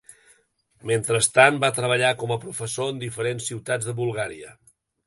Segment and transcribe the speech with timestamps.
[0.91, 4.61] Mentrestant, va treballar com a professor en diferents ciutats de Bulgària.